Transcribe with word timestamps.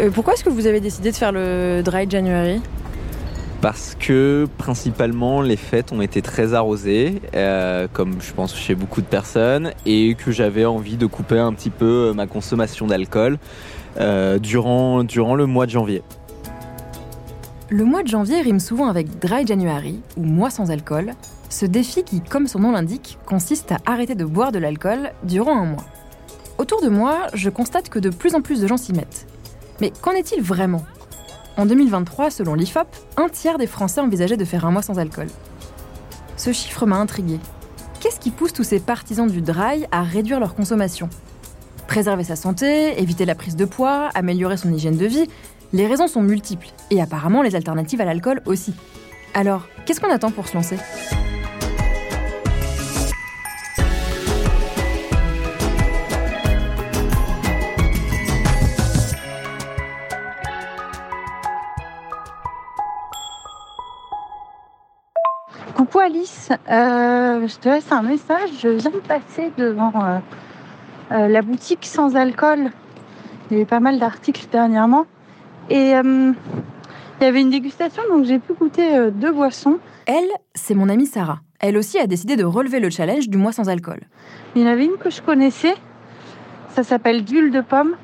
Euh, 0.00 0.10
pourquoi 0.10 0.34
est-ce 0.34 0.44
que 0.44 0.50
vous 0.50 0.66
avez 0.66 0.80
décidé 0.80 1.10
de 1.10 1.16
faire 1.16 1.32
le 1.32 1.82
Dry 1.82 2.08
January 2.08 2.60
parce 3.60 3.96
que 3.98 4.46
principalement 4.56 5.42
les 5.42 5.56
fêtes 5.56 5.90
ont 5.90 6.00
été 6.00 6.22
très 6.22 6.54
arrosées, 6.54 7.20
euh, 7.34 7.88
comme 7.92 8.20
je 8.20 8.32
pense 8.32 8.54
chez 8.54 8.76
beaucoup 8.76 9.00
de 9.00 9.06
personnes, 9.06 9.72
et 9.84 10.14
que 10.14 10.30
j'avais 10.30 10.64
envie 10.64 10.96
de 10.96 11.06
couper 11.06 11.40
un 11.40 11.52
petit 11.52 11.70
peu 11.70 12.12
ma 12.14 12.28
consommation 12.28 12.86
d'alcool 12.86 13.36
euh, 13.98 14.38
durant, 14.38 15.02
durant 15.02 15.34
le 15.34 15.46
mois 15.46 15.66
de 15.66 15.72
janvier. 15.72 16.04
Le 17.68 17.84
mois 17.84 18.04
de 18.04 18.08
janvier 18.08 18.40
rime 18.42 18.60
souvent 18.60 18.86
avec 18.86 19.18
Dry 19.18 19.44
January, 19.44 20.00
ou 20.16 20.22
mois 20.22 20.50
sans 20.50 20.70
alcool, 20.70 21.14
ce 21.48 21.66
défi 21.66 22.04
qui, 22.04 22.20
comme 22.20 22.46
son 22.46 22.60
nom 22.60 22.70
l'indique, 22.70 23.18
consiste 23.26 23.72
à 23.72 23.78
arrêter 23.86 24.14
de 24.14 24.24
boire 24.24 24.52
de 24.52 24.60
l'alcool 24.60 25.10
durant 25.24 25.58
un 25.58 25.66
mois. 25.66 25.84
Autour 26.58 26.80
de 26.80 26.88
moi, 26.88 27.26
je 27.34 27.50
constate 27.50 27.88
que 27.88 27.98
de 27.98 28.10
plus 28.10 28.36
en 28.36 28.40
plus 28.40 28.60
de 28.60 28.68
gens 28.68 28.76
s'y 28.76 28.92
mettent. 28.92 29.26
Mais 29.80 29.92
qu'en 30.02 30.12
est-il 30.12 30.42
vraiment? 30.42 30.84
En 31.56 31.66
2023, 31.66 32.30
selon 32.30 32.54
l'IFOP, 32.54 32.86
un 33.16 33.28
tiers 33.28 33.58
des 33.58 33.66
Français 33.66 34.00
envisageaient 34.00 34.36
de 34.36 34.44
faire 34.44 34.64
un 34.64 34.70
mois 34.70 34.82
sans 34.82 34.98
alcool. 34.98 35.26
Ce 36.36 36.52
chiffre 36.52 36.86
m'a 36.86 36.96
intrigué. 36.96 37.38
Qu'est-ce 38.00 38.20
qui 38.20 38.30
pousse 38.30 38.52
tous 38.52 38.64
ces 38.64 38.78
partisans 38.78 39.28
du 39.28 39.42
dry 39.42 39.86
à 39.90 40.02
réduire 40.02 40.38
leur 40.38 40.54
consommation? 40.54 41.08
Préserver 41.88 42.22
sa 42.22 42.36
santé, 42.36 43.00
éviter 43.00 43.24
la 43.24 43.34
prise 43.34 43.56
de 43.56 43.64
poids, 43.64 44.08
améliorer 44.14 44.56
son 44.56 44.72
hygiène 44.72 44.96
de 44.96 45.06
vie, 45.06 45.26
les 45.72 45.86
raisons 45.86 46.06
sont 46.06 46.22
multiples, 46.22 46.68
et 46.90 47.02
apparemment 47.02 47.42
les 47.42 47.56
alternatives 47.56 48.00
à 48.00 48.04
l'alcool 48.04 48.40
aussi. 48.46 48.74
Alors, 49.34 49.66
qu'est-ce 49.84 50.00
qu'on 50.00 50.12
attend 50.12 50.30
pour 50.30 50.48
se 50.48 50.54
lancer? 50.54 50.76
Coucou 65.78 66.00
Alice, 66.00 66.48
euh, 66.68 67.46
je 67.46 67.56
te 67.56 67.68
laisse 67.68 67.92
un 67.92 68.02
message. 68.02 68.50
Je 68.60 68.68
viens 68.68 68.90
de 68.90 68.96
passer 68.96 69.52
devant 69.56 69.92
euh, 69.94 70.18
euh, 71.12 71.28
la 71.28 71.40
boutique 71.40 71.86
sans 71.86 72.16
alcool. 72.16 72.72
Il 73.48 73.52
y 73.52 73.60
avait 73.60 73.64
pas 73.64 73.78
mal 73.78 74.00
d'articles 74.00 74.48
dernièrement. 74.50 75.06
Et 75.70 75.90
il 75.90 76.34
y 77.20 77.24
avait 77.24 77.40
une 77.40 77.50
dégustation, 77.50 78.02
donc 78.10 78.24
j'ai 78.24 78.40
pu 78.40 78.54
goûter 78.54 79.12
deux 79.12 79.30
boissons. 79.30 79.78
Elle, 80.06 80.26
c'est 80.52 80.74
mon 80.74 80.88
amie 80.88 81.06
Sarah. 81.06 81.38
Elle 81.60 81.76
aussi 81.76 81.96
a 82.00 82.08
décidé 82.08 82.34
de 82.34 82.44
relever 82.44 82.80
le 82.80 82.90
challenge 82.90 83.28
du 83.28 83.38
mois 83.38 83.52
sans 83.52 83.68
alcool. 83.68 84.00
Il 84.56 84.62
y 84.62 84.64
en 84.64 84.68
avait 84.68 84.86
une 84.86 84.96
que 84.96 85.10
je 85.10 85.22
connaissais. 85.22 85.74
Ça 86.70 86.82
s'appelle 86.82 87.22
d'huile 87.22 87.52
de 87.52 87.60
pomme. 87.60 87.94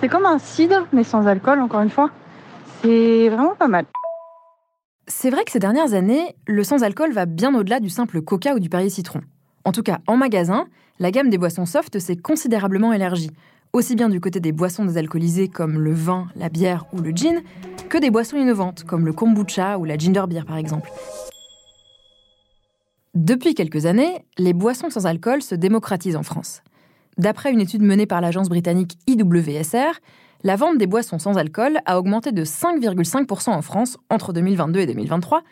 C'est 0.00 0.08
comme 0.08 0.26
un 0.26 0.38
cidre, 0.38 0.88
mais 0.92 1.04
sans 1.04 1.28
alcool, 1.28 1.60
encore 1.60 1.82
une 1.82 1.90
fois. 1.90 2.10
C'est 2.82 3.28
vraiment 3.28 3.54
pas 3.54 3.68
mal. 3.68 3.84
C'est 5.08 5.30
vrai 5.30 5.44
que 5.44 5.52
ces 5.52 5.60
dernières 5.60 5.94
années, 5.94 6.34
le 6.48 6.64
sans-alcool 6.64 7.12
va 7.12 7.26
bien 7.26 7.54
au-delà 7.54 7.78
du 7.78 7.88
simple 7.90 8.20
coca 8.22 8.54
ou 8.54 8.58
du 8.58 8.68
Perrier 8.68 8.90
citron. 8.90 9.20
En 9.64 9.70
tout 9.70 9.84
cas, 9.84 10.00
en 10.08 10.16
magasin, 10.16 10.66
la 10.98 11.12
gamme 11.12 11.30
des 11.30 11.38
boissons 11.38 11.64
soft 11.64 12.00
s'est 12.00 12.16
considérablement 12.16 12.92
élargie, 12.92 13.30
aussi 13.72 13.94
bien 13.94 14.08
du 14.08 14.20
côté 14.20 14.40
des 14.40 14.50
boissons 14.50 14.84
désalcoolisées 14.84 15.46
comme 15.46 15.78
le 15.78 15.92
vin, 15.92 16.26
la 16.34 16.48
bière 16.48 16.86
ou 16.92 17.00
le 17.00 17.10
gin, 17.10 17.42
que 17.88 17.98
des 17.98 18.10
boissons 18.10 18.36
innovantes 18.36 18.82
comme 18.82 19.06
le 19.06 19.12
kombucha 19.12 19.78
ou 19.78 19.84
la 19.84 19.96
ginger 19.96 20.24
beer 20.28 20.44
par 20.44 20.56
exemple. 20.56 20.90
Depuis 23.14 23.54
quelques 23.54 23.86
années, 23.86 24.24
les 24.38 24.54
boissons 24.54 24.90
sans 24.90 25.06
alcool 25.06 25.40
se 25.40 25.54
démocratisent 25.54 26.16
en 26.16 26.24
France. 26.24 26.62
D'après 27.16 27.52
une 27.52 27.60
étude 27.60 27.82
menée 27.82 28.06
par 28.06 28.20
l'agence 28.20 28.48
britannique 28.48 28.98
IWSR, 29.06 30.00
la 30.42 30.56
vente 30.56 30.78
des 30.78 30.86
boissons 30.86 31.18
sans 31.18 31.36
alcool 31.36 31.78
a 31.86 31.98
augmenté 31.98 32.32
de 32.32 32.44
5,5% 32.44 33.50
en 33.50 33.62
France 33.62 33.96
entre 34.10 34.32
2022 34.32 34.80
et 34.80 34.86
2023, 34.86 35.42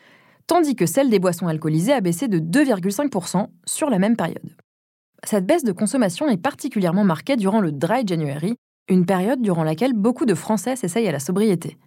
tandis 0.46 0.76
que 0.76 0.86
celle 0.86 1.10
des 1.10 1.19
boissons 1.19 1.47
alcoolisées 1.47 1.92
a 1.92 2.00
baissé 2.00 2.28
de 2.28 2.38
2,5% 2.38 3.48
sur 3.64 3.91
la 3.91 3.98
même 3.98 4.16
période. 4.16 4.54
Cette 5.25 5.47
baisse 5.47 5.64
de 5.64 5.72
consommation 5.72 6.28
est 6.28 6.36
particulièrement 6.36 7.04
marquée 7.04 7.36
durant 7.36 7.60
le 7.60 7.72
Dry 7.72 8.06
January, 8.06 8.56
une 8.88 9.06
période 9.06 9.41
durant 9.41 9.64
laquelle 9.64 9.94
beaucoup 9.94 10.26
de 10.26 10.34
Français 10.34 10.76
s'essayent 10.76 11.09
à 11.09 11.12
la 11.12 11.19
sobriété. 11.19 11.78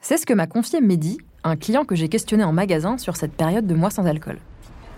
C'est 0.00 0.18
ce 0.18 0.26
que 0.26 0.34
m'a 0.34 0.46
confié 0.48 0.80
Mehdi, 0.80 1.18
un 1.44 1.56
client 1.56 1.84
que 1.84 1.94
j'ai 1.94 2.08
questionné 2.08 2.42
en 2.42 2.52
magasin 2.52 2.98
sur 2.98 3.16
cette 3.16 3.32
période 3.32 3.66
de 3.66 3.74
mois 3.74 3.90
sans 3.90 4.06
alcool. 4.06 4.38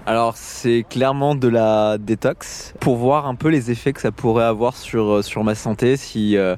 Alors 0.09 0.37
c'est 0.37 0.84
clairement 0.89 1.34
de 1.34 1.49
la 1.49 1.99
détox 1.99 2.75
pour 2.78 2.94
voir 2.94 3.27
un 3.27 3.34
peu 3.34 3.49
les 3.49 3.72
effets 3.72 3.93
que 3.93 4.00
ça 4.00 4.12
pourrait 4.12 4.44
avoir 4.44 4.77
sur, 4.77 5.15
euh, 5.17 5.22
sur 5.22 5.43
ma 5.43 5.56
santé 5.56 5.97
si, 5.97 6.37
euh, 6.37 6.55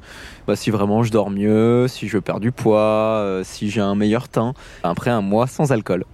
bah, 0.46 0.54
si 0.54 0.70
vraiment 0.70 1.02
je 1.02 1.10
dors 1.10 1.30
mieux, 1.30 1.88
si 1.88 2.08
je 2.08 2.18
perds 2.18 2.40
du 2.40 2.52
poids, 2.52 3.22
euh, 3.22 3.42
si 3.44 3.70
j'ai 3.70 3.80
un 3.80 3.94
meilleur 3.94 4.28
teint 4.28 4.52
après 4.82 5.08
un 5.08 5.22
mois 5.22 5.46
sans 5.46 5.72
alcool. 5.72 6.04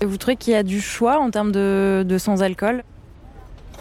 Et 0.00 0.04
vous 0.04 0.16
trouvez 0.16 0.34
qu'il 0.34 0.52
y 0.52 0.56
a 0.56 0.64
du 0.64 0.80
choix 0.80 1.20
en 1.20 1.30
termes 1.30 1.52
de, 1.52 2.04
de 2.04 2.18
sans 2.18 2.42
alcool? 2.42 2.82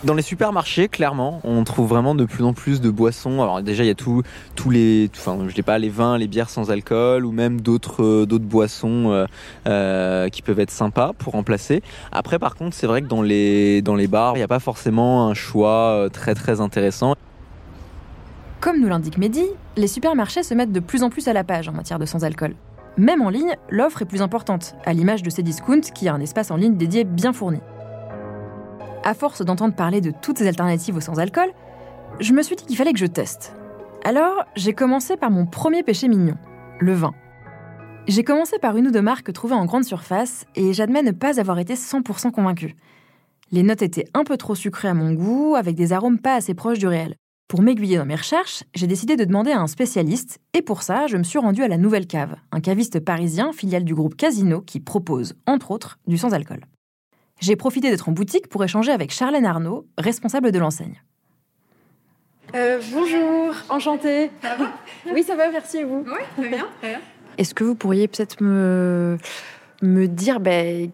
Dans 0.04 0.14
les 0.14 0.22
supermarchés, 0.22 0.88
clairement, 0.88 1.42
on 1.44 1.64
trouve 1.64 1.90
vraiment 1.90 2.16
de 2.16 2.26
plus 2.26 2.44
en 2.44 2.54
plus 2.54 2.80
de 2.82 2.90
boissons. 2.90 3.42
Alors 3.42 3.62
déjà, 3.62 3.84
il 3.84 3.88
y 3.88 3.92
a 3.92 3.96
tous 3.96 4.24
les, 4.70 5.10
enfin, 5.16 5.38
je 5.48 5.56
sais 5.56 5.62
pas, 5.62 5.78
les 5.78 5.90
vins, 5.90 6.18
les 6.18 6.28
bières 6.28 6.50
sans 6.50 6.72
alcool, 6.72 7.26
ou 7.26 7.32
même 7.32 7.62
d'autres 7.62 8.04
euh, 8.04 8.26
d'autres 8.26 8.46
boissons 8.46 9.12
euh, 9.12 9.26
euh, 9.68 10.30
qui 10.30 10.42
peuvent 10.42 10.60
être 10.60 10.72
sympas 10.72 11.12
pour 11.18 11.34
remplacer. 11.34 11.82
Après, 12.12 12.40
par 12.40 12.56
contre, 12.56 12.76
c'est 12.76 12.88
vrai 12.88 13.02
que 13.02 13.08
dans 13.08 13.22
les 13.22 13.82
dans 13.82 13.96
les 13.96 14.08
bars, 14.08 14.36
il 14.36 14.40
n'y 14.40 14.44
a 14.44 14.48
pas 14.48 14.60
forcément 14.60 15.28
un 15.28 15.34
choix 15.34 16.08
très 16.14 16.36
très 16.36 16.62
intéressant. 16.62 17.16
Comme 18.62 18.80
nous 18.80 18.88
l'indique 18.88 19.18
Mehdi, 19.18 19.46
les 19.78 19.88
supermarchés 19.88 20.44
se 20.44 20.54
mettent 20.54 20.74
de 20.74 20.80
plus 20.80 21.04
en 21.04 21.10
plus 21.10 21.28
à 21.28 21.34
la 21.34 21.44
page 21.44 21.70
en 21.70 21.74
matière 21.74 22.00
de 22.00 22.06
sans 22.06 22.24
alcool. 22.24 22.56
Même 22.98 23.22
en 23.22 23.30
ligne, 23.30 23.56
l'offre 23.70 24.02
est 24.02 24.06
plus 24.06 24.22
importante, 24.22 24.76
à 24.86 24.92
l'image 24.92 25.24
de 25.24 25.30
Cdiscount 25.30 25.82
qui 25.94 26.10
a 26.10 26.14
un 26.14 26.20
espace 26.20 26.52
en 26.52 26.58
ligne 26.58 26.76
dédié 26.76 27.06
bien 27.06 27.32
fourni 27.32 27.60
à 29.04 29.14
force 29.14 29.44
d'entendre 29.44 29.76
parler 29.76 30.02
de 30.02 30.12
toutes 30.12 30.38
ces 30.38 30.48
alternatives 30.48 30.96
au 30.96 31.02
sans-alcool, 31.02 31.50
je 32.20 32.34
me 32.34 32.42
suis 32.42 32.56
dit 32.56 32.66
qu'il 32.66 32.76
fallait 32.76 32.94
que 32.94 33.00
je 33.00 33.06
teste. 33.06 33.54
Alors, 34.04 34.46
j'ai 34.56 34.74
commencé 34.74 35.18
par 35.18 35.32
mon 35.32 35.46
premier 35.46 35.84
péché 35.84 36.08
mignon, 36.08 36.36
le 36.80 36.94
vin. 36.94 37.14
J'ai 38.08 38.24
commencé 38.24 38.58
par 38.60 38.78
une 38.78 38.88
ou 38.88 38.92
deux 38.92 39.02
marques 39.02 39.32
trouvées 39.34 39.56
en 39.56 39.66
grande 39.66 39.84
surface 39.84 40.46
et 40.56 40.74
j'admets 40.74 41.04
ne 41.04 41.12
pas 41.12 41.40
avoir 41.40 41.60
été 41.60 41.76
100% 41.76 42.32
convaincue. 42.32 42.76
Les 43.52 43.64
notes 43.64 43.82
étaient 43.82 44.08
un 44.14 44.24
peu 44.24 44.38
trop 44.38 44.56
sucrées 44.56 44.88
à 44.88 44.94
mon 44.94 45.14
goût, 45.14 45.56
avec 45.56 45.76
des 45.76 45.94
arômes 45.94 46.20
pas 46.20 46.36
assez 46.36 46.54
proches 46.54 46.80
du 46.80 46.88
réel. 46.88 47.16
Pour 47.48 47.62
m'aiguiller 47.64 47.98
dans 47.98 48.06
mes 48.06 48.16
recherches, 48.16 48.64
j'ai 48.76 48.86
décidé 48.86 49.16
de 49.16 49.26
demander 49.26 49.52
à 49.52 49.60
un 49.60 49.68
spécialiste, 49.68 50.40
et 50.54 50.62
pour 50.62 50.84
ça, 50.84 51.08
je 51.08 51.18
me 51.18 51.24
suis 51.24 51.40
rendue 51.40 51.64
à 51.64 51.68
la 51.68 51.78
Nouvelle 51.78 52.06
Cave, 52.06 52.36
un 52.52 52.60
caviste 52.62 53.00
parisien 53.00 53.52
filiale 53.54 53.84
du 53.84 53.96
groupe 53.96 54.16
Casino 54.16 54.62
qui 54.62 54.80
propose, 54.80 55.34
entre 55.48 55.72
autres, 55.72 55.98
du 56.08 56.18
sans-alcool 56.18 56.62
j'ai 57.40 57.56
profité 57.56 57.90
d'être 57.90 58.10
en 58.10 58.12
boutique 58.12 58.48
pour 58.48 58.64
échanger 58.64 58.92
avec 58.92 59.12
Charlène 59.12 59.46
Arnaud, 59.46 59.86
responsable 59.98 60.52
de 60.52 60.60
l'enseigne. 60.60 61.02
Euh, 62.56 62.80
bonjour, 62.92 63.54
enchantée. 63.70 64.32
Ça 64.42 64.56
va 64.56 64.72
Oui, 65.14 65.24
ça 65.24 65.36
va, 65.36 65.50
merci 65.50 65.78
et 65.78 65.84
vous? 65.84 66.04
Oui, 66.06 66.24
très 66.38 66.50
bien. 66.50 66.68
Est-ce 67.38 67.54
que 67.54 67.64
vous 67.64 67.76
pourriez 67.76 68.08
peut-être 68.08 68.42
me, 68.42 69.18
me 69.82 70.08
dire 70.08 70.40
ben, 70.40 70.90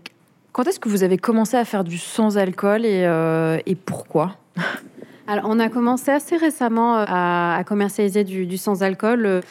quand 0.51 0.67
est-ce 0.67 0.79
que 0.79 0.89
vous 0.89 1.03
avez 1.03 1.17
commencé 1.17 1.55
à 1.57 1.65
faire 1.65 1.83
du 1.83 1.97
sans-alcool 1.97 2.85
et, 2.85 3.05
euh, 3.05 3.57
et 3.65 3.75
pourquoi? 3.75 4.35
Alors, 5.27 5.45
on 5.47 5.59
a 5.59 5.69
commencé 5.69 6.11
assez 6.11 6.37
récemment 6.37 6.97
euh, 6.97 7.05
à, 7.07 7.63
commercialiser 7.65 8.23
du, 8.23 8.45
du 8.45 8.57
sans-alcool 8.57 9.41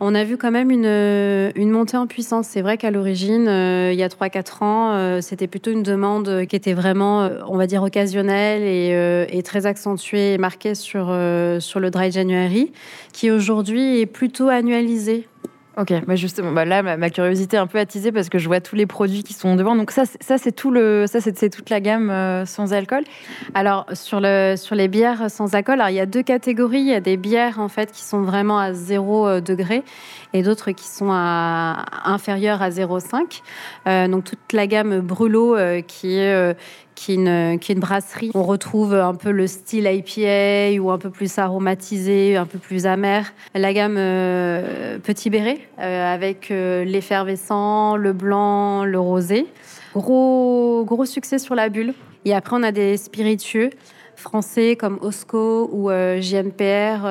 on 0.00 0.14
a 0.14 0.24
vu 0.24 0.36
quand 0.36 0.50
même 0.50 0.70
une, 0.70 1.70
montée 1.70 1.96
en 1.96 2.06
puissance. 2.06 2.48
C'est 2.48 2.62
vrai 2.62 2.76
qu'à 2.78 2.90
l'origine, 2.90 3.48
euh, 3.48 3.92
il 3.92 3.98
y 3.98 4.02
a 4.02 4.08
3-4 4.08 4.62
ans, 4.64 4.92
euh, 4.92 5.20
c'était 5.20 5.46
plutôt 5.46 5.70
une 5.70 5.82
demande 5.82 6.46
qui 6.46 6.56
était 6.56 6.72
vraiment, 6.72 7.22
euh, 7.22 7.40
on 7.48 7.56
va 7.56 7.66
dire, 7.66 7.82
occasionnelle 7.82 8.62
et, 8.62 9.42
très 9.42 9.66
accentuée 9.66 10.34
et 10.34 10.38
marquée 10.38 10.74
sur, 10.74 11.14
sur 11.60 11.80
le 11.80 11.90
Dry 11.90 12.10
January, 12.10 12.72
qui 13.12 13.30
aujourd'hui 13.30 14.00
est 14.00 14.06
plutôt 14.06 14.48
annualisée. 14.48 15.28
Ok, 15.76 15.92
bah 16.06 16.14
justement, 16.14 16.52
bah 16.52 16.64
là, 16.64 16.82
ma, 16.82 17.10
curiosité 17.10 17.56
est 17.56 17.60
un 17.60 17.66
peu 17.66 17.78
attisée 17.78 18.12
parce 18.12 18.28
que 18.28 18.38
je 18.38 18.46
vois 18.46 18.60
tous 18.60 18.76
les 18.76 18.86
produits 18.86 19.24
qui 19.24 19.32
sont 19.32 19.56
devant. 19.56 19.74
Donc 19.74 19.90
ça, 19.90 20.04
ça 20.20 20.38
c'est 20.38 20.52
tout 20.52 20.70
le, 20.70 21.06
ça 21.08 21.20
c'est 21.20 21.50
toute 21.50 21.68
la 21.68 21.80
gamme 21.80 22.10
euh, 22.10 22.46
sans 22.46 22.72
alcool. 22.72 23.02
Alors 23.54 23.84
sur 23.92 24.20
le, 24.20 24.54
sur 24.56 24.76
les 24.76 24.86
bières 24.86 25.28
sans 25.30 25.56
alcool, 25.56 25.80
alors 25.80 25.88
il 25.88 25.96
y 25.96 26.00
a 26.00 26.06
deux 26.06 26.22
catégories. 26.22 26.78
Il 26.78 26.86
y 26.86 26.94
a 26.94 27.00
des 27.00 27.16
bières 27.16 27.58
en 27.58 27.68
fait 27.68 27.90
qui 27.90 28.02
sont 28.02 28.22
vraiment 28.22 28.60
à 28.60 28.72
0 28.72 29.26
euh, 29.26 29.40
degré 29.40 29.82
et 30.32 30.42
d'autres 30.42 30.70
qui 30.70 30.86
sont 30.86 31.10
inférieures 31.10 32.62
à 32.62 32.70
0,5. 32.70 33.40
Euh, 33.88 34.06
donc 34.06 34.24
toute 34.24 34.52
la 34.52 34.68
gamme 34.68 35.00
Brûlot 35.00 35.56
qui 35.88 36.18
est 36.18 36.56
qui 36.94 37.12
est, 37.12 37.14
une, 37.16 37.80
brasserie. 37.80 38.30
On 38.34 38.42
retrouve 38.42 38.94
un 38.94 39.14
peu 39.14 39.30
le 39.30 39.46
style 39.46 39.86
IPA 39.86 40.80
ou 40.80 40.90
un 40.90 40.98
peu 40.98 41.10
plus 41.10 41.38
aromatisé, 41.38 42.36
un 42.36 42.46
peu 42.46 42.58
plus 42.58 42.86
amer. 42.86 43.32
La 43.54 43.72
gamme 43.72 43.96
euh, 43.98 44.98
Petit 44.98 45.30
Béret 45.30 45.60
euh, 45.78 46.14
avec 46.14 46.50
euh, 46.50 46.84
l'effervescent, 46.84 47.96
le 47.96 48.12
blanc, 48.12 48.84
le 48.84 48.98
rosé. 48.98 49.46
Gros, 49.94 50.84
gros 50.84 51.04
succès 51.04 51.38
sur 51.38 51.54
la 51.54 51.68
bulle. 51.68 51.94
Et 52.24 52.34
après, 52.34 52.56
on 52.58 52.62
a 52.62 52.72
des 52.72 52.96
spiritueux 52.96 53.70
français 54.16 54.76
comme 54.76 54.98
Osco 55.02 55.68
ou 55.72 55.90
JNPR, 55.90 57.06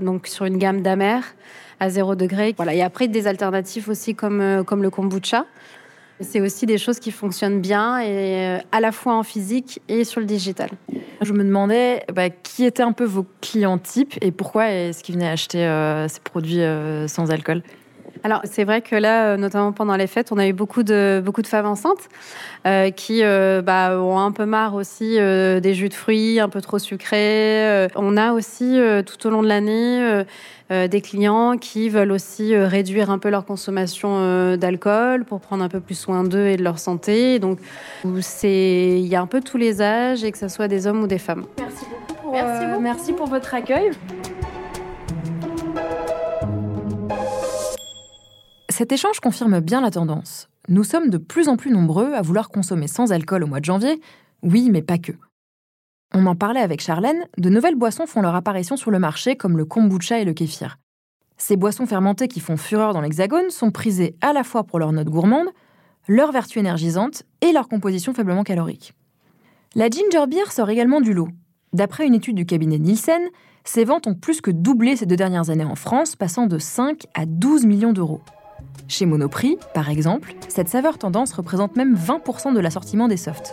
donc 0.00 0.26
sur 0.26 0.44
une 0.44 0.58
gamme 0.58 0.82
d'amers 0.82 1.24
à 1.80 1.88
0 1.88 2.16
degré. 2.16 2.54
Voilà. 2.56 2.74
Et 2.74 2.82
après, 2.82 3.08
des 3.08 3.26
alternatives 3.26 3.88
aussi 3.88 4.14
comme, 4.14 4.64
comme 4.66 4.82
le 4.82 4.90
kombucha. 4.90 5.46
C'est 6.20 6.40
aussi 6.40 6.66
des 6.66 6.78
choses 6.78 6.98
qui 6.98 7.10
fonctionnent 7.10 7.60
bien 7.60 8.00
et 8.00 8.58
à 8.72 8.80
la 8.80 8.92
fois 8.92 9.14
en 9.14 9.22
physique 9.22 9.80
et 9.88 10.04
sur 10.04 10.20
le 10.20 10.26
digital. 10.26 10.70
Je 11.20 11.32
me 11.32 11.44
demandais 11.44 12.04
bah, 12.12 12.30
qui 12.30 12.64
étaient 12.64 12.82
un 12.82 12.92
peu 12.92 13.04
vos 13.04 13.26
clients 13.40 13.78
types 13.78 14.14
et 14.20 14.30
pourquoi 14.32 14.70
est-ce 14.70 15.02
qu'ils 15.04 15.14
venaient 15.14 15.28
acheter 15.28 15.58
ces 16.08 16.20
produits 16.20 16.62
sans 17.06 17.30
alcool? 17.30 17.62
Alors 18.24 18.40
c'est 18.44 18.64
vrai 18.64 18.82
que 18.82 18.96
là, 18.96 19.26
euh, 19.26 19.36
notamment 19.36 19.72
pendant 19.72 19.96
les 19.96 20.06
fêtes, 20.06 20.32
on 20.32 20.38
a 20.38 20.46
eu 20.46 20.52
beaucoup 20.52 20.82
de 20.82 21.22
beaucoup 21.24 21.42
de 21.42 21.46
femmes 21.46 21.66
enceintes 21.66 22.08
euh, 22.66 22.90
qui 22.90 23.22
euh, 23.22 23.62
bah, 23.62 23.98
ont 24.00 24.18
un 24.18 24.32
peu 24.32 24.46
marre 24.46 24.74
aussi 24.74 25.16
des 25.18 25.74
jus 25.74 25.88
de 25.88 25.94
fruits 25.94 26.40
un 26.40 26.48
peu 26.48 26.60
trop 26.60 26.78
sucrés. 26.78 27.88
on 27.94 28.16
a 28.16 28.32
aussi 28.32 28.78
tout 29.06 29.26
au 29.26 29.30
long 29.30 29.42
de 29.42 29.48
l'année 29.48 30.24
des 30.70 31.00
clients 31.00 31.56
qui 31.56 31.88
veulent 31.88 32.12
aussi 32.12 32.56
réduire 32.56 33.10
un 33.10 33.18
peu 33.18 33.30
leur 33.30 33.44
consommation 33.44 34.56
d'alcool 34.56 35.24
pour 35.24 35.40
prendre 35.40 35.64
un 35.64 35.68
peu 35.68 35.80
plus 35.80 35.98
soin 35.98 36.24
d'eux 36.24 36.46
et 36.46 36.56
de 36.56 36.64
leur 36.64 36.78
santé. 36.78 37.38
Donc 37.38 37.58
c'est 38.20 38.98
il 38.98 39.06
y 39.06 39.16
a 39.16 39.20
un 39.20 39.26
peu 39.26 39.40
tous 39.40 39.56
les 39.56 39.80
âges 39.82 40.24
et 40.24 40.32
que 40.32 40.38
ce 40.38 40.48
soit 40.48 40.68
des 40.68 40.86
hommes 40.86 41.02
ou 41.02 41.06
des 41.06 41.18
femmes. 41.18 41.44
Merci 41.58 41.84
beaucoup 41.90 42.30
pour, 42.30 42.80
merci 42.80 43.12
pour 43.12 43.26
votre 43.26 43.54
accueil. 43.54 43.90
Cet 48.78 48.92
échange 48.92 49.18
confirme 49.18 49.58
bien 49.58 49.80
la 49.80 49.90
tendance. 49.90 50.48
Nous 50.68 50.84
sommes 50.84 51.10
de 51.10 51.18
plus 51.18 51.48
en 51.48 51.56
plus 51.56 51.72
nombreux 51.72 52.12
à 52.14 52.22
vouloir 52.22 52.48
consommer 52.48 52.86
sans 52.86 53.10
alcool 53.10 53.42
au 53.42 53.48
mois 53.48 53.58
de 53.58 53.64
janvier, 53.64 54.00
oui, 54.44 54.68
mais 54.70 54.82
pas 54.82 54.98
que. 54.98 55.10
On 56.14 56.26
en 56.26 56.36
parlait 56.36 56.60
avec 56.60 56.80
Charlène, 56.80 57.26
de 57.38 57.50
nouvelles 57.50 57.74
boissons 57.74 58.06
font 58.06 58.22
leur 58.22 58.36
apparition 58.36 58.76
sur 58.76 58.92
le 58.92 59.00
marché 59.00 59.34
comme 59.34 59.58
le 59.58 59.64
kombucha 59.64 60.20
et 60.20 60.24
le 60.24 60.32
kéfir. 60.32 60.78
Ces 61.38 61.56
boissons 61.56 61.86
fermentées 61.86 62.28
qui 62.28 62.38
font 62.38 62.56
fureur 62.56 62.94
dans 62.94 63.00
l'Hexagone 63.00 63.50
sont 63.50 63.72
prisées 63.72 64.14
à 64.20 64.32
la 64.32 64.44
fois 64.44 64.62
pour 64.62 64.78
leur 64.78 64.92
note 64.92 65.08
gourmande, 65.08 65.48
leur 66.06 66.30
vertu 66.30 66.60
énergisante 66.60 67.24
et 67.40 67.50
leur 67.50 67.66
composition 67.66 68.14
faiblement 68.14 68.44
calorique. 68.44 68.94
La 69.74 69.90
ginger 69.90 70.28
beer 70.28 70.52
sort 70.52 70.70
également 70.70 71.00
du 71.00 71.14
lot. 71.14 71.30
D'après 71.72 72.06
une 72.06 72.14
étude 72.14 72.36
du 72.36 72.46
cabinet 72.46 72.78
Nielsen, 72.78 73.22
ses 73.64 73.84
ventes 73.84 74.06
ont 74.06 74.14
plus 74.14 74.40
que 74.40 74.52
doublé 74.52 74.94
ces 74.94 75.06
deux 75.06 75.16
dernières 75.16 75.50
années 75.50 75.64
en 75.64 75.74
France, 75.74 76.14
passant 76.14 76.46
de 76.46 76.60
5 76.60 77.06
à 77.14 77.26
12 77.26 77.66
millions 77.66 77.92
d'euros. 77.92 78.20
Chez 78.88 79.04
Monoprix, 79.04 79.58
par 79.74 79.90
exemple, 79.90 80.34
cette 80.48 80.70
saveur 80.70 80.96
tendance 80.96 81.34
représente 81.34 81.76
même 81.76 81.94
20% 81.94 82.54
de 82.54 82.58
l'assortiment 82.58 83.06
des 83.06 83.18
softs. 83.18 83.52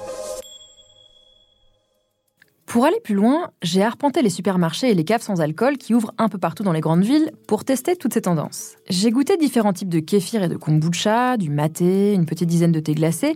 Pour 2.66 2.86
aller 2.86 3.00
plus 3.04 3.16
loin, 3.16 3.52
j'ai 3.62 3.84
arpenté 3.84 4.22
les 4.22 4.30
supermarchés 4.30 4.90
et 4.90 4.94
les 4.94 5.04
caves 5.04 5.22
sans 5.22 5.42
alcool 5.42 5.78
qui 5.78 5.94
ouvrent 5.94 6.14
un 6.18 6.30
peu 6.30 6.38
partout 6.38 6.64
dans 6.64 6.72
les 6.72 6.80
grandes 6.80 7.04
villes 7.04 7.32
pour 7.48 7.66
tester 7.66 7.98
toutes 7.98 8.14
ces 8.14 8.22
tendances. 8.22 8.76
J'ai 8.90 9.12
goûté 9.12 9.36
différents 9.36 9.74
types 9.74 9.90
de 9.90 10.00
kéfir 10.00 10.42
et 10.42 10.48
de 10.48 10.56
kombucha, 10.56 11.36
du 11.36 11.50
maté, 11.50 12.14
une 12.14 12.26
petite 12.26 12.48
dizaine 12.48 12.72
de 12.72 12.80
thés 12.80 12.96
glacés. 12.96 13.36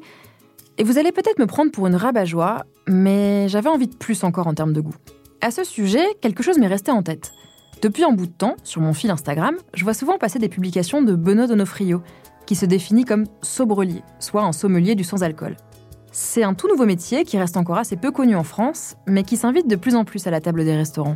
Et 0.78 0.84
vous 0.84 0.98
allez 0.98 1.12
peut-être 1.12 1.40
me 1.40 1.48
prendre 1.48 1.72
pour 1.72 1.86
une 1.88 1.96
rabat-joie, 1.96 2.66
mais 2.88 3.50
j'avais 3.50 3.70
envie 3.70 3.88
de 3.88 3.96
plus 3.96 4.24
encore 4.24 4.48
en 4.48 4.54
termes 4.54 4.74
de 4.74 4.82
goût. 4.82 4.96
À 5.42 5.52
ce 5.52 5.66
sujet, 5.66 6.06
quelque 6.22 6.44
chose 6.44 6.58
m'est 6.58 6.68
resté 6.68 6.92
en 6.92 7.04
tête. 7.04 7.34
Depuis 7.82 8.04
un 8.04 8.12
bout 8.12 8.28
de 8.28 8.32
temps, 8.32 8.56
sur 8.66 8.82
mon 8.82 8.94
fil 8.94 9.10
Instagram, 9.10 9.56
je 9.74 9.86
vois 9.86 9.94
souvent 9.94 10.18
passer 10.18 10.38
des 10.38 10.50
publications 10.50 11.02
de 11.02 11.16
Benoît 11.16 11.48
Donofrio, 11.48 12.02
qui 12.46 12.56
se 12.56 12.66
définit 12.66 13.06
comme 13.06 13.24
sobrelier, 13.42 14.04
soit 14.20 14.44
un 14.44 14.52
sommelier 14.52 14.96
du 14.96 15.06
sans-alcool. 15.06 15.56
C'est 16.12 16.44
un 16.44 16.56
tout 16.56 16.68
nouveau 16.68 16.86
métier 16.86 17.24
qui 17.24 17.38
reste 17.38 17.56
encore 17.56 17.78
assez 17.78 17.96
peu 17.96 18.12
connu 18.12 18.36
en 18.36 18.44
France, 18.44 18.96
mais 19.08 19.24
qui 19.24 19.38
s'invite 19.38 19.68
de 19.68 19.78
plus 19.78 19.96
en 19.96 20.04
plus 20.04 20.28
à 20.28 20.32
la 20.32 20.42
table 20.42 20.66
des 20.66 20.76
restaurants. 20.76 21.16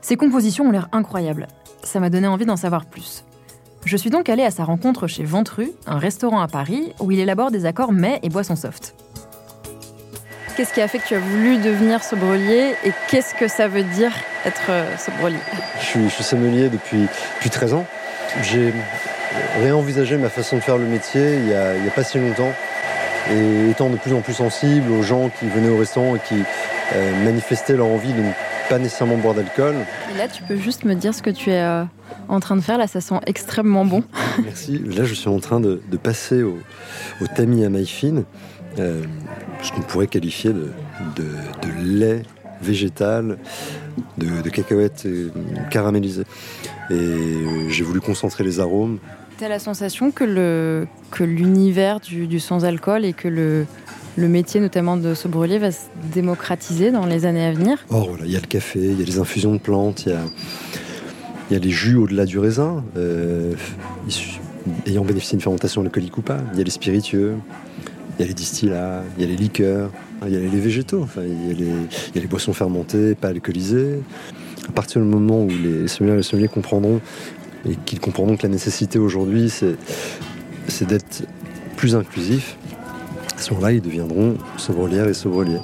Ses 0.00 0.16
compositions 0.16 0.64
ont 0.64 0.70
l'air 0.72 0.88
incroyables. 0.90 1.46
Ça 1.84 2.00
m'a 2.00 2.10
donné 2.10 2.26
envie 2.26 2.46
d'en 2.46 2.56
savoir 2.56 2.86
plus. 2.86 3.24
Je 3.84 3.96
suis 3.96 4.10
donc 4.10 4.28
allée 4.28 4.42
à 4.42 4.50
sa 4.50 4.64
rencontre 4.64 5.06
chez 5.06 5.22
Ventru, 5.24 5.70
un 5.86 5.98
restaurant 5.98 6.40
à 6.40 6.48
Paris 6.48 6.94
où 6.98 7.12
il 7.12 7.20
élabore 7.20 7.52
des 7.52 7.64
accords 7.64 7.92
mets 7.92 8.18
et 8.22 8.28
boissons 8.28 8.56
soft. 8.56 8.96
Qu'est-ce 10.56 10.74
qui 10.74 10.80
a 10.80 10.88
fait 10.88 10.98
que 10.98 11.06
tu 11.06 11.14
as 11.14 11.20
voulu 11.20 11.58
devenir 11.58 12.02
sobrelier 12.02 12.74
et 12.84 12.92
qu'est-ce 13.08 13.34
que 13.34 13.48
ça 13.48 13.68
veut 13.68 13.82
dire 13.82 14.12
être 14.44 14.70
euh, 14.70 14.96
sobrelier 14.98 15.38
je 15.80 15.86
suis, 15.86 16.04
je 16.04 16.14
suis 16.14 16.24
sommelier 16.24 16.68
depuis, 16.68 17.06
depuis 17.36 17.50
13 17.50 17.74
ans. 17.74 17.86
J'ai 18.42 18.72
réenvisagé 19.62 20.16
ma 20.16 20.28
façon 20.28 20.56
de 20.56 20.60
faire 20.60 20.78
le 20.78 20.86
métier 20.86 21.34
il 21.36 21.44
n'y 21.44 21.54
a, 21.54 21.70
a, 21.70 21.90
pas 21.94 22.04
si 22.04 22.18
longtemps. 22.18 22.52
Et 23.30 23.70
étant 23.70 23.90
de 23.90 23.96
plus 23.96 24.12
en 24.12 24.20
plus 24.20 24.34
sensible 24.34 24.90
aux 24.90 25.02
gens 25.02 25.30
qui 25.38 25.46
venaient 25.46 25.68
au 25.68 25.78
restaurant 25.78 26.16
et 26.16 26.20
qui 26.20 26.42
euh, 26.94 27.24
manifestaient 27.24 27.76
leur 27.76 27.86
envie 27.86 28.12
de 28.12 28.20
ne 28.20 28.32
pas 28.68 28.78
nécessairement 28.78 29.16
boire 29.16 29.34
d'alcool. 29.34 29.74
Et 30.14 30.18
là, 30.18 30.26
tu 30.26 30.42
peux 30.42 30.56
juste 30.56 30.84
me 30.84 30.94
dire 30.94 31.14
ce 31.14 31.22
que 31.22 31.30
tu 31.30 31.50
es 31.50 31.60
euh, 31.60 31.84
en 32.28 32.40
train 32.40 32.56
de 32.56 32.60
faire. 32.60 32.78
Là, 32.78 32.86
ça 32.86 33.00
sent 33.00 33.20
extrêmement 33.26 33.84
bon. 33.84 34.02
Merci. 34.44 34.78
Là, 34.78 35.04
je 35.04 35.14
suis 35.14 35.28
en 35.28 35.38
train 35.38 35.60
de, 35.60 35.80
de 35.90 35.96
passer 35.96 36.42
au, 36.42 36.58
au 37.20 37.26
tamis 37.26 37.64
à 37.64 37.68
maille 37.68 37.86
fine 37.86 38.24
euh, 38.78 39.02
ce 39.62 39.72
qu'on 39.72 39.82
pourrait 39.82 40.06
qualifier 40.06 40.52
de, 40.52 41.24
lait 41.82 42.22
végétal, 42.62 43.38
de, 44.18 44.48
cacahuètes 44.48 45.04
euh, 45.06 45.30
caramélisées. 45.70 46.24
Et 46.90 46.94
euh, 46.94 47.68
j'ai 47.68 47.84
voulu 47.84 48.00
concentrer 48.00 48.44
les 48.44 48.60
arômes. 48.60 48.98
Tu 49.38 49.44
as 49.44 49.48
la 49.48 49.58
sensation 49.58 50.10
que, 50.10 50.24
le, 50.24 50.86
que 51.10 51.24
l'univers 51.24 52.00
du, 52.00 52.38
sans-alcool 52.38 53.04
et 53.04 53.12
que 53.12 53.28
le, 53.28 53.66
le 54.16 54.28
métier 54.28 54.60
notamment 54.60 54.96
de 54.96 55.14
sobrelier 55.14 55.58
va 55.58 55.72
se 55.72 55.86
démocratiser 56.12 56.90
dans 56.90 57.06
les 57.06 57.24
années 57.26 57.44
à 57.44 57.52
venir? 57.52 57.78
Oh 57.90 58.06
voilà, 58.08 58.24
il 58.26 58.32
y 58.32 58.36
a 58.36 58.40
le 58.40 58.46
café, 58.46 58.78
il 58.78 58.98
y 58.98 59.02
a 59.02 59.06
les 59.06 59.18
infusions 59.18 59.52
de 59.52 59.58
plantes, 59.58 60.04
il 60.06 60.12
y 60.12 60.14
a, 60.14 60.20
il 61.50 61.54
y 61.54 61.56
a 61.56 61.58
les 61.60 61.70
jus 61.70 61.96
au-delà 61.96 62.26
du 62.26 62.38
raisin, 62.38 62.84
ayant 64.86 65.04
bénéficié 65.04 65.36
d'une 65.36 65.42
fermentation 65.42 65.82
alcoolique 65.82 66.18
ou 66.18 66.22
pas. 66.22 66.38
Il 66.52 66.58
y 66.58 66.60
a 66.60 66.64
les 66.64 66.70
spiritueux, 66.70 67.36
il 68.20 68.24
y 68.24 68.26
a 68.26 68.28
les 68.28 68.34
distillats, 68.34 69.02
il 69.16 69.22
y 69.22 69.26
a 69.26 69.28
les 69.28 69.36
liqueurs, 69.36 69.90
il 70.26 70.32
y 70.34 70.36
a 70.36 70.40
les 70.40 70.60
végétaux, 70.60 71.02
enfin, 71.02 71.22
il, 71.24 71.58
y 71.58 72.18
a 72.18 72.20
les, 72.20 72.26
boissons 72.26 72.52
fermentées, 72.52 73.14
pas 73.14 73.28
alcoolisées. 73.28 74.02
À 74.68 74.72
partir 74.72 75.00
du 75.00 75.08
moment 75.08 75.42
où 75.42 75.48
les 75.48 75.88
sommeliers 75.88 76.12
et 76.12 76.16
les 76.18 76.22
sommeliers 76.22 76.48
comprendront 76.48 77.00
et 77.66 77.76
qu'ils 77.76 77.98
comprendront 77.98 78.36
que 78.36 78.42
la 78.42 78.50
nécessité 78.50 78.98
aujourd'hui, 78.98 79.48
c'est, 79.48 80.86
d'être 80.86 81.22
plus 81.78 81.96
inclusif, 81.96 82.58
à 83.38 83.40
ce 83.40 83.54
moment-là, 83.54 83.72
ils 83.72 83.80
deviendront 83.80 84.36
sobrelières 84.58 85.08
et 85.08 85.14
sobreliers. 85.14 85.62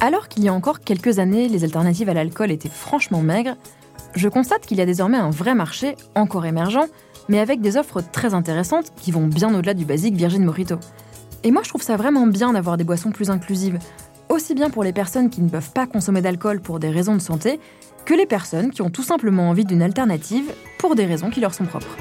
Alors 0.00 0.28
qu'il 0.28 0.42
y 0.42 0.48
a 0.48 0.54
encore 0.54 0.80
quelques 0.80 1.18
années, 1.18 1.48
les 1.48 1.64
alternatives 1.64 2.08
à 2.08 2.14
l'alcool 2.14 2.50
étaient 2.50 2.70
franchement 2.70 3.20
maigres, 3.20 3.56
je 4.14 4.30
constate 4.30 4.64
qu'il 4.64 4.78
y 4.78 4.80
a 4.80 4.86
désormais 4.86 5.18
un 5.18 5.30
vrai 5.30 5.54
marché, 5.54 5.96
encore 6.14 6.46
émergent, 6.46 6.86
mais 7.28 7.38
avec 7.38 7.60
des 7.60 7.76
offres 7.76 8.00
très 8.00 8.34
intéressantes 8.34 8.92
qui 8.96 9.10
vont 9.12 9.26
bien 9.26 9.54
au-delà 9.54 9.74
du 9.74 9.84
basique 9.84 10.14
Virgin 10.14 10.44
Mojito. 10.44 10.76
Et 11.44 11.50
moi, 11.50 11.62
je 11.64 11.68
trouve 11.68 11.82
ça 11.82 11.96
vraiment 11.96 12.26
bien 12.26 12.52
d'avoir 12.52 12.76
des 12.76 12.84
boissons 12.84 13.10
plus 13.10 13.30
inclusives, 13.30 13.78
aussi 14.28 14.54
bien 14.54 14.70
pour 14.70 14.84
les 14.84 14.92
personnes 14.92 15.30
qui 15.30 15.42
ne 15.42 15.48
peuvent 15.48 15.72
pas 15.72 15.86
consommer 15.86 16.22
d'alcool 16.22 16.60
pour 16.60 16.78
des 16.78 16.90
raisons 16.90 17.14
de 17.14 17.20
santé, 17.20 17.60
que 18.04 18.14
les 18.14 18.26
personnes 18.26 18.70
qui 18.70 18.82
ont 18.82 18.90
tout 18.90 19.02
simplement 19.02 19.48
envie 19.48 19.64
d'une 19.64 19.82
alternative 19.82 20.52
pour 20.78 20.94
des 20.94 21.06
raisons 21.06 21.30
qui 21.30 21.40
leur 21.40 21.54
sont 21.54 21.64
propres. 21.64 21.96